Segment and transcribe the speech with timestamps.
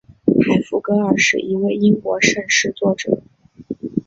[0.43, 3.21] 海弗格尔是一位英国圣诗作者。